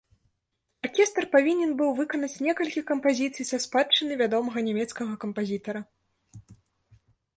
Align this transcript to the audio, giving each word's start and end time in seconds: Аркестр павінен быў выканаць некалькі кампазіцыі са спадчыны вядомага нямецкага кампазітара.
Аркестр 0.87 1.23
павінен 1.35 1.75
быў 1.81 1.89
выканаць 1.99 2.41
некалькі 2.47 2.83
кампазіцыі 2.91 3.49
са 3.53 3.57
спадчыны 3.69 4.13
вядомага 4.25 4.59
нямецкага 4.71 5.13
кампазітара. 5.27 5.81